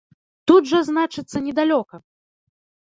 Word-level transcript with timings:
Тут 0.51 0.71
жа, 0.71 0.79
значыцца, 0.89 1.37
недалёка. 1.51 1.95